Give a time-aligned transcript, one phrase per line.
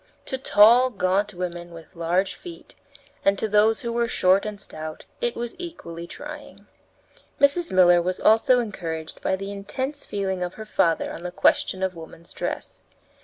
[0.25, 2.73] To tall, gaunt women with large feet
[3.23, 6.65] and to those who were short and stout, it was equally trying.
[7.39, 7.71] Mrs.
[7.71, 11.95] Miller was also encouraged by the intense feeling of her father on the question of
[11.95, 12.81] woman's dress.